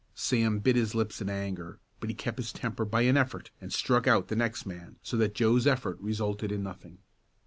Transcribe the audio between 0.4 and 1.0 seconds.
bit his